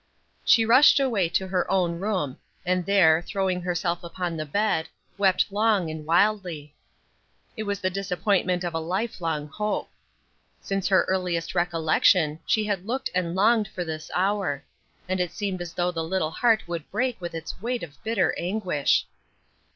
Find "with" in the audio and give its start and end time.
17.21-17.35